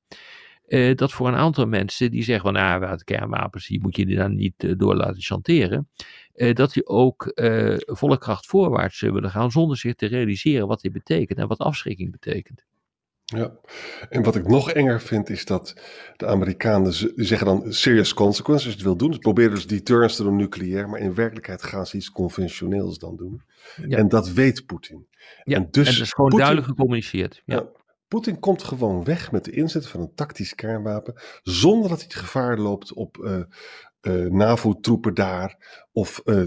uh, 0.71 0.95
dat 0.95 1.13
voor 1.13 1.29
een 1.29 1.35
aantal 1.35 1.67
mensen 1.67 2.11
die 2.11 2.23
zeggen 2.23 2.45
van 2.45 2.53
nou, 2.53 2.81
wat 2.81 3.05
kernwapens, 3.05 3.67
die 3.67 3.81
moet 3.81 3.97
je 3.97 4.07
die 4.07 4.17
dan 4.17 4.35
niet 4.35 4.65
uh, 4.65 4.73
door 4.77 4.95
laten 4.95 5.23
chanteren, 5.23 5.89
uh, 6.35 6.55
dat 6.55 6.73
die 6.73 6.87
ook 6.87 7.33
volle 7.87 8.19
kracht 8.19 8.47
voorwaarts 8.47 9.01
willen 9.01 9.31
gaan 9.31 9.51
zonder 9.51 9.77
zich 9.77 9.95
te 9.95 10.07
realiseren 10.07 10.67
wat 10.67 10.81
dit 10.81 10.93
betekent 10.93 11.39
en 11.39 11.49
wat 11.49 11.59
afschrikking 11.59 12.11
betekent. 12.11 12.65
Ja, 13.37 13.53
en 14.09 14.23
wat 14.23 14.37
ik 14.37 14.49
nog 14.49 14.71
enger 14.71 15.01
vind 15.01 15.31
is 15.31 15.45
dat 15.45 15.75
de 16.17 16.27
Amerikanen 16.27 16.93
zeggen 17.25 17.47
dan 17.47 17.73
serious 17.73 18.15
consequences, 18.15 18.67
als 18.67 18.75
je 18.75 18.79
het 18.79 18.89
wil 18.89 18.97
doen. 18.97 19.13
Ze 19.13 19.19
proberen 19.19 19.55
dus 19.55 19.67
deterrence 19.67 20.17
te 20.17 20.23
doen 20.23 20.37
nucleair, 20.37 20.89
maar 20.89 21.01
in 21.01 21.15
werkelijkheid 21.15 21.63
gaan 21.63 21.87
ze 21.87 21.97
iets 21.97 22.11
conventioneels 22.11 22.99
dan 22.99 23.17
doen. 23.17 23.43
Ja. 23.89 23.97
En 23.97 24.09
dat 24.09 24.33
weet 24.33 24.67
Poetin. 24.67 25.07
Ja, 25.45 25.57
en, 25.57 25.69
dus 25.71 25.89
en 25.89 25.95
dat 25.95 26.03
is 26.03 26.13
gewoon 26.13 26.31
duidelijk 26.31 26.67
gecommuniceerd. 26.67 27.43
Ja. 27.45 27.55
ja. 27.55 27.69
Poetin 28.09 28.39
komt 28.39 28.63
gewoon 28.63 29.05
weg 29.05 29.33
met 29.33 29.45
de 29.45 29.51
inzet 29.51 29.87
van 29.87 30.01
een 30.01 30.15
tactisch 30.15 30.55
kernwapen, 30.55 31.15
zonder 31.43 31.89
dat 31.89 31.99
hij 31.99 32.07
het 32.11 32.19
gevaar 32.19 32.59
loopt 32.59 32.93
op 32.93 33.17
uh, 33.17 33.43
uh, 34.03 34.31
NAVO-troepen 34.31 35.15
daar 35.15 35.57
of 35.93 36.23
uh, 36.25 36.43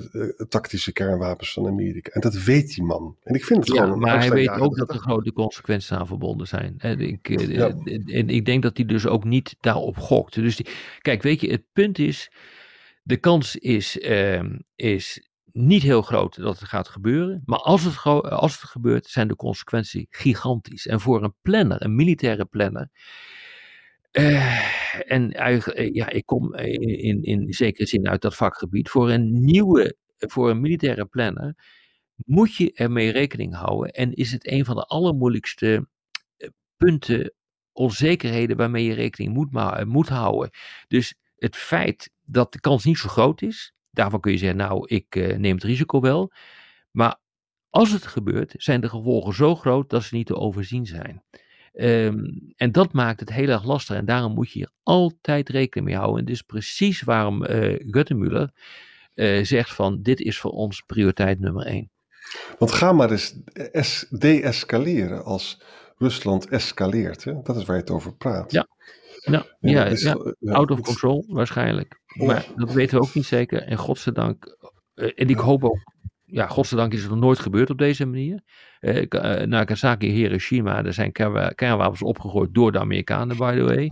tactische 0.49 0.91
kernwapens 0.91 1.53
van 1.53 1.67
Amerika. 1.67 2.11
En 2.11 2.21
dat 2.21 2.33
weet 2.33 2.75
die 2.75 2.83
man. 2.83 3.17
En 3.23 3.35
ik 3.35 3.45
vind 3.45 3.67
het 3.67 3.75
ja, 3.75 3.83
gewoon. 3.83 3.99
Maar 3.99 4.19
hij 4.19 4.29
weet 4.29 4.49
ook 4.49 4.77
dat 4.77 4.89
er 4.89 4.99
grote 4.99 5.33
consequenties 5.33 5.91
aan 5.91 6.07
verbonden 6.07 6.47
zijn. 6.47 6.75
En 6.77 6.99
ik, 6.99 7.39
ja. 7.39 7.67
en 8.05 8.29
ik 8.29 8.45
denk 8.45 8.63
dat 8.63 8.77
hij 8.77 8.85
dus 8.85 9.07
ook 9.07 9.23
niet 9.23 9.55
daarop 9.59 9.97
gokt. 9.97 10.33
Dus 10.33 10.55
die, 10.55 10.67
kijk, 10.99 11.21
weet 11.21 11.41
je, 11.41 11.51
het 11.51 11.63
punt 11.73 11.99
is. 11.99 12.31
De 13.05 13.17
kans 13.17 13.55
is, 13.55 13.99
ehm, 13.99 14.57
is 14.75 15.29
niet 15.51 15.83
heel 15.83 16.01
groot 16.01 16.35
dat 16.35 16.59
het 16.59 16.69
gaat 16.69 16.87
gebeuren. 16.87 17.41
Maar 17.45 17.59
als 17.59 17.83
het, 17.83 18.03
als 18.31 18.51
het 18.51 18.69
gebeurt, 18.69 19.05
zijn 19.05 19.27
de 19.27 19.35
consequenties 19.35 20.05
gigantisch. 20.09 20.87
En 20.87 20.99
voor 20.99 21.23
een 21.23 21.35
planner, 21.41 21.83
een 21.83 21.95
militaire 21.95 22.45
planner. 22.45 22.89
Uh, 24.17 25.11
en 25.11 25.31
eigenlijk, 25.31 25.95
ja, 25.95 26.09
ik 26.09 26.25
kom 26.25 26.55
in, 26.55 27.23
in 27.23 27.53
zekere 27.53 27.87
zin 27.87 28.07
uit 28.07 28.21
dat 28.21 28.35
vakgebied. 28.35 28.89
Voor 28.89 29.11
een 29.11 29.43
nieuwe, 29.43 29.95
voor 30.17 30.49
een 30.49 30.61
militaire 30.61 31.05
planner 31.05 31.55
moet 32.15 32.55
je 32.55 32.73
ermee 32.73 33.11
rekening 33.11 33.55
houden. 33.55 33.91
En 33.91 34.13
is 34.13 34.31
het 34.31 34.51
een 34.51 34.65
van 34.65 34.75
de 34.75 34.85
allermoeilijkste 34.85 35.87
eh, 36.37 36.49
punten, 36.77 37.33
onzekerheden 37.71 38.57
waarmee 38.57 38.83
je 38.83 38.93
rekening 38.93 39.33
moet, 39.33 39.85
moet 39.85 40.09
houden. 40.09 40.49
Dus 40.87 41.15
het 41.35 41.55
feit 41.55 42.11
dat 42.25 42.53
de 42.53 42.59
kans 42.59 42.83
niet 42.83 42.97
zo 42.97 43.09
groot 43.09 43.41
is, 43.41 43.73
Daarvan 43.93 44.19
kun 44.19 44.31
je 44.31 44.37
zeggen, 44.37 44.57
nou, 44.57 44.87
ik 44.87 45.15
neem 45.15 45.55
het 45.55 45.63
risico 45.63 45.99
wel. 45.99 46.31
Maar 46.91 47.19
als 47.69 47.91
het 47.91 48.05
gebeurt, 48.05 48.53
zijn 48.57 48.81
de 48.81 48.89
gevolgen 48.89 49.33
zo 49.33 49.55
groot 49.55 49.89
dat 49.89 50.03
ze 50.03 50.15
niet 50.15 50.25
te 50.25 50.35
overzien 50.35 50.85
zijn. 50.85 51.23
Um, 51.75 52.53
en 52.55 52.71
dat 52.71 52.93
maakt 52.93 53.19
het 53.19 53.33
heel 53.33 53.47
erg 53.47 53.63
lastig. 53.63 53.95
En 53.95 54.05
daarom 54.05 54.33
moet 54.33 54.51
je 54.51 54.59
hier 54.59 54.71
altijd 54.83 55.49
rekening 55.49 55.87
mee 55.87 55.97
houden. 55.97 56.19
En 56.19 56.25
dit 56.25 56.35
is 56.35 56.41
precies 56.41 57.01
waarom 57.01 57.45
uh, 57.45 57.79
uh, 59.15 59.43
zegt 59.43 59.73
van 59.73 60.01
dit 60.01 60.19
is 60.19 60.39
voor 60.39 60.51
ons 60.51 60.81
prioriteit 60.81 61.39
nummer 61.39 61.65
één. 61.65 61.91
Want 62.59 62.71
ga 62.71 62.91
maar 62.91 63.11
eens 63.11 63.35
de-escaleren 64.09 65.23
als 65.23 65.61
Rusland 65.97 66.47
escaleert. 66.47 67.23
Hè? 67.23 67.41
Dat 67.43 67.55
is 67.55 67.65
waar 67.65 67.75
je 67.75 67.81
het 67.81 67.91
over 67.91 68.15
praat. 68.15 68.51
Ja, 68.51 68.67
ja, 69.19 69.45
ja, 69.59 69.89
ja, 70.39 70.53
out 70.53 70.71
of 70.71 70.81
control 70.81 71.25
waarschijnlijk. 71.27 71.99
Maar 72.13 72.45
dat 72.55 72.73
weten 72.73 72.97
we 72.97 73.03
ook 73.03 73.13
niet 73.13 73.25
zeker. 73.25 73.61
En 73.61 73.77
godzijdank, 73.77 74.57
uh, 74.95 75.11
en 75.15 75.27
ik 75.27 75.37
hoop 75.37 75.63
ook, 75.63 75.92
ja, 76.33 76.47
godzijdank 76.47 76.93
is 76.93 77.01
het 77.01 77.09
nog 77.09 77.19
nooit 77.19 77.39
gebeurd 77.39 77.69
op 77.69 77.77
deze 77.77 78.05
manier. 78.05 78.39
Uh, 78.81 79.05
Nagasaki, 79.45 80.07
Hiroshima, 80.07 80.85
er 80.85 80.93
zijn 80.93 81.11
kernwapens 81.55 82.01
opgegooid 82.01 82.53
door 82.53 82.71
de 82.71 82.79
Amerikanen, 82.79 83.37
by 83.37 83.55
the 83.55 83.63
way. 83.63 83.91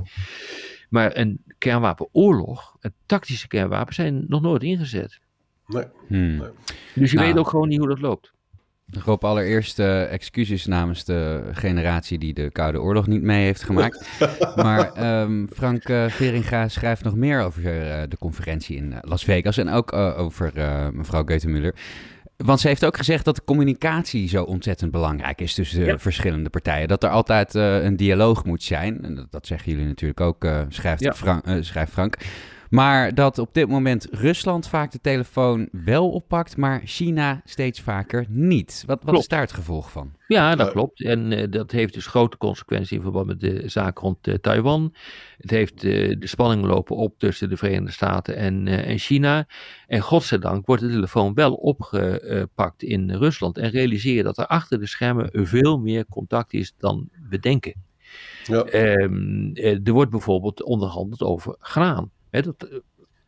Maar 0.90 1.18
een 1.18 1.42
kernwapenoorlog, 1.58 2.76
een 2.80 2.94
tactische 3.06 3.48
kernwapen, 3.48 3.94
zijn 3.94 4.26
nog 4.28 4.42
nooit 4.42 4.64
ingezet. 4.64 5.20
Nee. 5.68 5.86
Hmm. 6.08 6.38
nee. 6.38 6.50
Dus 6.96 7.12
je 7.12 7.18
nou, 7.18 7.28
weet 7.28 7.38
ook 7.38 7.50
gewoon 7.50 7.68
niet 7.68 7.80
hoe 7.80 7.88
dat 7.88 8.02
loopt. 8.02 8.34
Rob, 9.06 9.24
allereerst 9.24 9.80
uh, 9.80 10.12
excuses 10.12 10.66
namens 10.66 11.06
de 11.06 11.50
generatie 11.52 12.18
die 12.18 12.34
de 12.34 12.52
Koude 12.52 12.82
Oorlog 12.82 13.08
niet 13.08 13.22
mee 13.22 13.44
heeft 13.44 13.64
gemaakt. 13.64 14.20
maar 14.56 15.22
um, 15.22 15.48
Frank 15.54 15.90
uh, 15.90 16.08
Veringa 16.08 16.68
schrijft 16.68 17.04
nog 17.04 17.16
meer 17.16 17.42
over 17.42 17.64
uh, 17.64 18.02
de 18.10 18.18
conferentie 18.20 18.76
in 18.76 18.96
Las 19.02 19.24
Vegas 19.24 19.58
en 19.58 19.70
ook 19.70 19.94
over 19.94 20.52
mevrouw 20.94 21.24
Geutemüller. 21.26 21.74
Want 22.44 22.60
ze 22.60 22.68
heeft 22.68 22.86
ook 22.86 22.98
gezegd 22.98 23.26
dat 23.26 23.36
de 23.36 23.44
communicatie 23.46 24.28
zo 24.28 24.44
ontzettend 24.44 24.92
belangrijk 24.92 25.42
is 25.42 25.54
tussen 25.54 25.86
de 25.86 26.00
verschillende 26.00 26.50
partijen. 26.50 26.88
Dat 26.88 27.04
er 27.04 27.10
altijd 27.10 27.54
een 27.54 27.96
dialoog 27.96 28.46
moet 28.46 28.64
zijn. 28.64 29.04
En 29.04 29.16
dat, 29.16 29.32
dat 29.32 29.48
zeggen 29.48 29.72
jullie 29.72 29.88
natuurlijk 29.88 30.22
ook, 30.22 30.48
schrijft, 30.70 31.02
ja. 31.02 31.14
Frank, 31.14 31.46
schrijft 31.60 31.92
Frank. 31.92 32.18
Maar 32.72 33.16
dat 33.16 33.40
op 33.40 33.54
dit 33.54 33.68
moment 33.68 34.08
Rusland 34.12 34.68
vaak 34.68 34.92
de 34.92 35.02
telefoon 35.02 35.70
wel 35.72 36.12
oppakt, 36.12 36.58
maar 36.58 36.82
China 36.86 37.42
steeds 37.46 37.82
vaker 37.82 38.26
niet. 38.30 38.84
Wat, 38.88 39.04
wat 39.04 39.18
is 39.18 39.28
daar 39.28 39.42
het 39.42 39.54
gevolg 39.54 39.92
van? 39.92 40.14
Ja, 40.28 40.56
dat 40.56 40.72
klopt. 40.72 41.04
En 41.04 41.32
uh, 41.32 41.44
dat 41.50 41.72
heeft 41.72 41.94
dus 41.94 42.06
grote 42.06 42.38
consequenties 42.38 42.92
in 42.92 43.02
verband 43.02 43.26
met 43.26 43.40
de 43.40 43.70
zaak 43.70 43.98
rond 43.98 44.28
uh, 44.28 44.36
Taiwan. 44.36 44.94
Het 45.38 45.50
heeft 45.50 45.84
uh, 45.84 46.16
de 46.20 46.28
spanning 46.28 46.66
lopen 46.66 46.96
op 46.96 47.20
tussen 47.20 47.50
de 47.50 47.58
Verenigde 47.58 47.92
Staten 47.92 48.36
en, 48.36 48.68
en 48.68 48.98
China. 48.98 49.48
En 49.88 50.02
godzijdank 50.02 50.66
wordt 50.66 50.82
de 50.82 50.90
telefoon 50.90 51.34
wel 51.34 51.54
opgepakt 51.54 52.84
in 52.84 53.12
Rusland. 53.12 53.58
En 53.58 53.70
realiseer 53.70 54.16
je 54.16 54.24
dat 54.24 54.38
er 54.38 54.48
achter 54.48 54.80
de 54.80 54.88
schermen 54.88 55.30
veel 55.34 55.78
meer 55.78 56.06
contact 56.10 56.54
is 56.54 56.74
dan 56.78 57.10
we 57.30 57.40
denken. 57.40 57.74
Ja. 58.44 58.66
Um, 58.74 59.52
er 59.56 59.92
wordt 59.92 60.12
bijvoorbeeld 60.12 60.64
onderhandeld 60.64 61.22
over 61.22 61.56
graan 61.60 62.12
dat, 62.32 62.64
eh, 62.64 62.78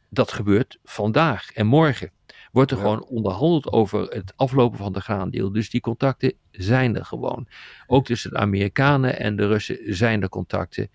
dat 0.09 0.31
gebeurt 0.31 0.79
vandaag 0.83 1.51
en 1.51 1.65
morgen. 1.65 2.11
Wordt 2.51 2.71
er 2.71 2.77
gewoon 2.77 3.03
onderhandeld 3.03 3.71
over 3.71 4.01
het 4.01 4.33
aflopen 4.35 4.77
van 4.77 4.93
de 4.93 5.01
graandeel. 5.01 5.51
Dus 5.51 5.69
die 5.69 5.81
contacten 5.81 6.33
zijn 6.51 6.95
er 6.95 7.05
gewoon. 7.05 7.47
Ook 7.87 8.05
tussen 8.05 8.29
de 8.29 8.37
Amerikanen 8.37 9.19
en 9.19 9.35
de 9.35 9.47
Russen 9.47 9.77
zijn 9.95 10.21
er 10.21 10.29
contacten. 10.29 10.89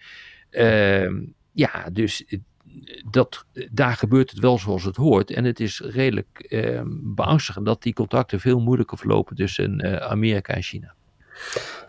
Uh, 0.50 1.11
ja, 1.53 1.91
dus 1.93 2.25
eh, 2.25 2.38
dat, 3.11 3.45
daar 3.71 3.97
gebeurt 3.97 4.31
het 4.31 4.38
wel 4.38 4.59
zoals 4.59 4.85
het 4.85 4.97
hoort. 4.97 5.31
En 5.31 5.45
het 5.45 5.61
is 5.61 5.81
redelijk 5.81 6.47
uh, 6.49 6.83
beangstigend 7.03 7.67
dat 7.67 7.83
die 7.83 7.93
contacten 7.93 8.41
veel 8.41 8.61
moeilijker 8.61 8.99
verlopen 8.99 9.37
tussen 9.37 9.87
uh, 9.87 9.97
Amerika 9.97 10.53
en 10.53 10.62
China. 10.62 10.95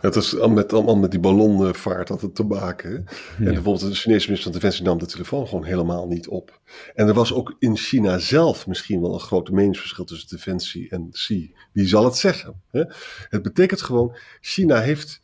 Het 0.00 0.16
is 0.16 0.32
met, 0.32 0.72
allemaal 0.72 0.96
met 0.96 1.10
die 1.10 1.20
ballonvaart 1.20 2.08
had 2.08 2.20
het 2.20 2.34
te 2.34 2.44
maken. 2.44 3.04
En 3.38 3.44
bijvoorbeeld 3.44 3.80
de 3.80 3.94
Chinese 3.94 4.26
minister 4.26 4.52
van 4.52 4.60
Defensie 4.60 4.84
nam 4.84 4.98
de 4.98 5.06
telefoon 5.06 5.48
gewoon 5.48 5.64
helemaal 5.64 6.06
niet 6.06 6.28
op. 6.28 6.60
En 6.94 7.08
er 7.08 7.14
was 7.14 7.34
ook 7.34 7.56
in 7.58 7.76
China 7.76 8.18
zelf 8.18 8.66
misschien 8.66 9.00
wel 9.00 9.14
een 9.14 9.20
groot 9.20 9.50
meningsverschil 9.50 10.04
tussen 10.04 10.28
Defensie 10.28 10.90
en 10.90 11.08
Xi. 11.10 11.54
Wie 11.72 11.86
zal 11.86 12.04
het 12.04 12.16
zeggen? 12.16 12.62
Hè? 12.70 12.82
Het 13.28 13.42
betekent 13.42 13.82
gewoon, 13.82 14.16
China 14.40 14.80
heeft, 14.80 15.20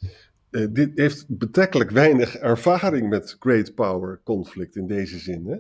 uh, 0.50 0.66
dit 0.71 0.90
heeft 0.95 1.25
betrekkelijk 1.28 1.90
weinig 1.90 2.37
ervaring 2.37 3.09
met 3.09 3.37
great 3.38 3.75
power 3.75 4.21
conflict 4.25 4.76
in 4.76 4.87
deze 4.87 5.18
zin. 5.18 5.47
Hè? 5.47 5.56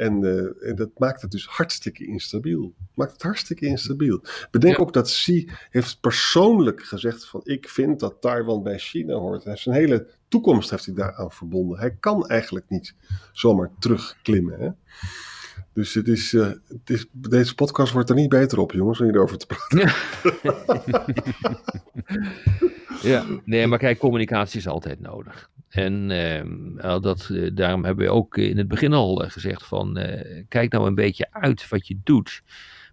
En, 0.00 0.22
uh, 0.22 0.68
en, 0.68 0.76
dat 0.76 0.98
maakt 0.98 1.22
het 1.22 1.30
dus 1.30 1.46
hartstikke 1.46 2.06
instabiel. 2.06 2.74
Maakt 2.94 3.12
het 3.12 3.22
hartstikke 3.22 3.66
instabiel. 3.66 4.22
Bedenk 4.50 4.80
ook 4.80 4.92
dat 4.92 5.06
Xi 5.06 5.50
heeft 5.70 6.00
persoonlijk 6.00 6.82
gezegd 6.82 7.26
van 7.26 7.40
ik 7.44 7.68
vind 7.68 8.00
dat 8.00 8.20
Taiwan 8.20 8.62
bij 8.62 8.78
China 8.78 9.14
hoort. 9.14 9.42
Hij 9.42 9.52
heeft 9.52 9.64
zijn 9.64 9.76
hele 9.76 10.06
toekomst 10.28 10.70
heeft 10.70 10.84
hij 10.84 10.94
daaraan 10.94 11.30
verbonden. 11.30 11.78
Hij 11.78 11.96
kan 12.00 12.26
eigenlijk 12.26 12.68
niet 12.68 12.94
zomaar 13.32 13.70
terugklimmen. 13.78 14.60
Hè? 14.60 14.68
Dus 15.72 15.94
het 15.94 16.08
is, 16.08 16.32
uh, 16.32 16.46
het 16.68 16.90
is, 16.90 17.06
deze 17.12 17.54
podcast 17.54 17.92
wordt 17.92 18.08
er 18.10 18.16
niet 18.16 18.28
beter 18.28 18.58
op, 18.58 18.72
jongens, 18.72 19.00
om 19.00 19.06
hierover 19.06 19.38
te 19.38 19.46
praten. 19.46 19.92
ja, 23.02 23.24
nee, 23.44 23.66
maar 23.66 23.78
kijk, 23.78 23.98
communicatie 23.98 24.58
is 24.58 24.68
altijd 24.68 25.00
nodig. 25.00 25.50
En 25.70 26.10
uh, 26.10 27.00
dat, 27.00 27.28
uh, 27.30 27.50
daarom 27.54 27.84
hebben 27.84 28.04
we 28.04 28.12
ook 28.12 28.36
in 28.36 28.58
het 28.58 28.68
begin 28.68 28.92
al 28.92 29.16
gezegd 29.16 29.66
van, 29.66 29.98
kijk 30.48 30.72
nou 30.72 30.86
een 30.86 30.94
beetje 30.94 31.26
uit 31.30 31.68
wat 31.68 31.86
je 31.86 31.98
doet. 32.04 32.42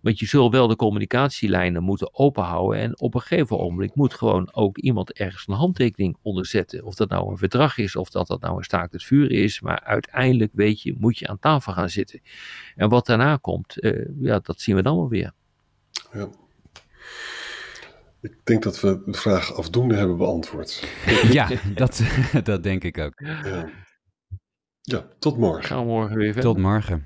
Want 0.02 0.20
je 0.20 0.26
zult 0.26 0.52
wel 0.52 0.68
de 0.68 0.76
communicatielijnen 0.76 1.84
moeten 1.84 2.16
openhouden. 2.16 2.80
En 2.80 3.00
op 3.00 3.14
een 3.14 3.22
gegeven 3.22 3.58
moment 3.58 3.96
moet 3.96 4.14
gewoon 4.14 4.54
ook 4.54 4.78
iemand 4.78 5.14
ergens 5.14 5.48
een 5.48 5.54
handtekening 5.54 6.18
onderzetten. 6.22 6.84
Of 6.84 6.96
dat 6.96 7.10
nou 7.10 7.32
een 7.32 7.38
verdrag 7.38 7.78
is, 7.78 7.96
of 7.96 8.10
dat 8.10 8.28
dat 8.28 8.42
nou 8.42 8.58
een 8.58 8.64
staakt 8.64 8.94
het 8.94 9.04
vuur 9.04 9.32
is. 9.32 9.62
Maar 9.62 9.80
uiteindelijk 9.84 10.52
weet 10.54 10.82
je, 10.82 10.96
moet 10.98 11.18
je 11.18 11.28
aan 11.28 11.40
tafel 11.40 11.74
gaan 11.74 11.90
zitten. 11.90 12.22
En 12.76 12.90
wat 12.90 13.06
daarna 13.06 13.38
komt, 13.38 13.76
ja, 14.20 14.40
dat 14.40 14.62
zien 14.62 14.76
we 14.76 14.82
dan 14.82 14.96
wel 14.96 15.10
weer. 15.10 15.32
Ja. 16.14 16.30
Ik 18.22 18.36
denk 18.44 18.64
dat 18.64 18.80
we 18.80 19.02
de 19.06 19.18
vraag 19.18 19.54
afdoende 19.54 19.96
hebben 19.96 20.18
beantwoord. 20.18 20.88
Ja, 21.32 21.50
dat, 21.76 22.02
dat 22.44 22.64
denk 22.64 22.84
ik 22.84 22.98
ook. 22.98 23.20
Ja. 23.20 23.70
ja, 24.82 25.08
tot 25.20 25.38
morgen. 25.38 25.64
Gaan 25.64 25.80
we 25.80 25.86
morgen 25.86 26.18
weer 26.18 26.34
verder. 26.34 26.52
Tot 26.52 26.58
morgen. 26.58 27.06